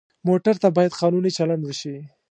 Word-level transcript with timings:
موټر 0.27 0.55
ته 0.63 0.67
باید 0.75 0.97
قانوني 1.01 1.31
چلند 1.37 1.61
وشي. 1.65 1.95